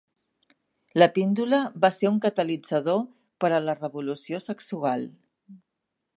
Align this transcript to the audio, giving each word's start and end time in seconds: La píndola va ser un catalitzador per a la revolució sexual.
La 1.01 1.07
píndola 1.17 1.59
va 1.85 1.91
ser 1.97 2.11
un 2.13 2.17
catalitzador 2.25 2.99
per 3.45 3.53
a 3.53 3.61
la 3.67 3.77
revolució 3.83 4.43
sexual. 4.51 5.07